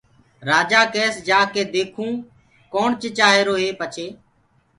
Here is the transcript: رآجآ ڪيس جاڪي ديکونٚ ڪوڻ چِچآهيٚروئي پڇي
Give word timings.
رآجآ 0.49 0.81
ڪيس 0.93 1.13
جاڪي 1.27 1.63
ديکونٚ 1.73 2.23
ڪوڻ 2.73 2.89
چِچآهيٚروئي 3.01 3.69
پڇي 3.79 4.07